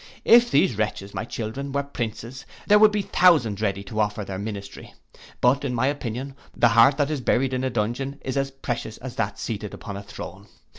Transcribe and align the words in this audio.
If 0.25 0.49
these 0.49 0.79
wretches, 0.79 1.13
my 1.13 1.25
children, 1.25 1.71
were 1.71 1.83
princes, 1.83 2.43
there 2.65 2.79
would 2.79 2.91
be 2.91 3.03
thousands 3.03 3.61
ready 3.61 3.83
to 3.83 3.99
offer 3.99 4.25
their 4.25 4.39
ministry; 4.39 4.95
but, 5.41 5.63
in 5.63 5.75
my 5.75 5.85
opinion, 5.85 6.35
the 6.57 6.69
heart 6.69 6.97
that 6.97 7.11
is 7.11 7.21
buried 7.21 7.53
in 7.53 7.63
a 7.63 7.69
dungeon 7.69 8.19
is 8.25 8.35
as 8.35 8.49
precious 8.49 8.97
as 8.97 9.15
that 9.17 9.37
seated 9.37 9.75
upon 9.75 9.95
a 9.95 10.01
throne. 10.01 10.47